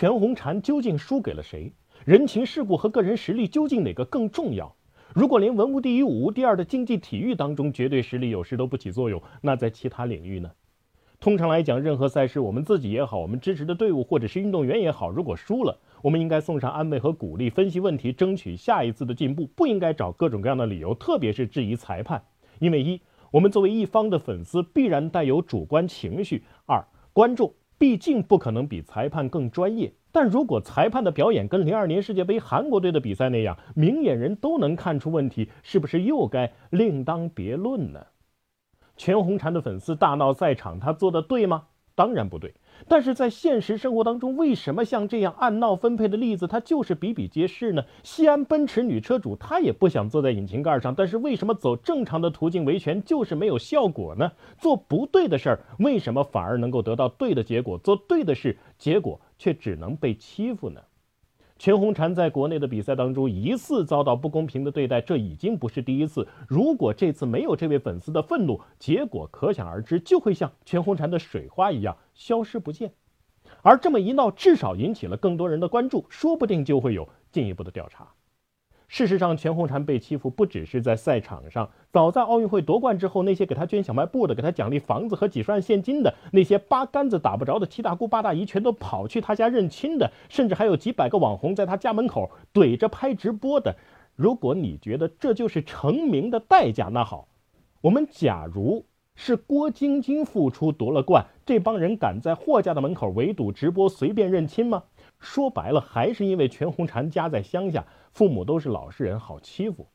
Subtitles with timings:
[0.00, 1.74] 全红婵究竟输给了谁？
[2.06, 4.74] 人情世故和个人实力究竟哪个更重要？
[5.14, 10.52] 如果连文无第一武无第二的竞技体育当中绝对实力有时都不起作用，那在其他领域呢？
[11.20, 22.24] 通常来讲，任何赛事，我们自己也好，我们支持的队伍或者是运动员也好，如果输了，我们应该送上安慰和鼓励，分析问题，争取下一次的进步，不应该找各种各样的理由，特别是质疑裁判，
[22.58, 26.82] 因为一，我们作为一方的粉丝必然带有主观情绪；二，
[27.12, 29.90] 观众毕竟不可能比裁判更专业。
[30.12, 38.04] 但如果裁判的表演跟零二年世界杯韩国队的比赛那样，明眼人都能看出问题，是不是又该另当别论呢？
[38.98, 41.68] 全红婵的粉丝大闹赛场，他做的对吗？
[42.00, 42.54] 当然不对。
[42.88, 47.84] 但是在现实生活当中，为什么像这样按闹分配的例子，它就是比比皆是呢？
[48.02, 54.32] 西安奔驰女车主她也不想坐在引擎盖上，但是为什么走正常的途径维权就是没有效果呢？
[54.56, 57.76] 做不对的事儿，为什么反而能够得到对的结果？
[57.76, 60.80] 做对的事，结果却只能被欺负呢？
[61.60, 66.26] 全红婵在国内的比赛当中疑似遭到不公平的对待，这已经不是第一次。
[66.48, 72.92] 如果这次没有这位粉丝的愤怒，结果可想而知，就会像全红婵的水花一样消失不见。
[73.60, 78.08] 而这么一闹，至少引起了更多人的关注，说不定就会有进一步的调查。
[78.92, 81.70] 事实上，全红婵被欺负不只是在赛场上。
[81.92, 93.76] 早在奥运会夺冠之后，那些给她捐小卖部的、给她奖励房子和几十万现金的那些八竿子打不着的七大姑八大姨，全都跑去她家认亲的，甚至还有几百个网红在她家门口怼着拍直播的。
[94.16, 97.28] 如果你觉得这就是成名的代价，那好，
[97.82, 104.82] 我们假如是郭晶晶复出夺了冠，这帮人敢在霍家的门口围堵直播随便认亲吗？
[105.20, 107.86] 说白了，还是因为全红婵家在乡下。
[108.12, 109.86] 父母都是老实人，好欺负。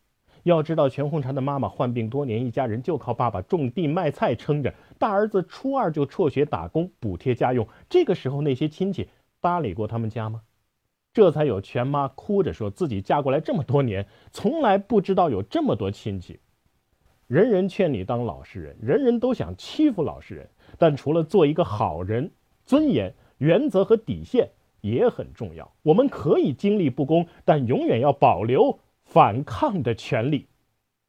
[0.44, 4.74] 要知道，全红婵的妈妈患病多年，一家人就靠爸爸种地卖菜撑着。
[5.00, 7.68] 大儿子初二就辍学打工补贴家用。
[7.90, 9.10] 这个时候，那些亲戚
[9.42, 10.44] 搭理过他们家吗？
[11.12, 16.40] 这才有全妈哭着说自己嫁过来这么多年，从来不知道有这么多亲戚。
[17.28, 20.50] 人人劝你当老实人，人人都想欺负老实人。
[20.78, 22.32] 但除了做一个好人，
[22.66, 24.52] 尊严、原则和底线。
[24.86, 25.74] 也很重要。
[25.82, 30.48] 我们可以经历不公，但永远要保留反抗的权利。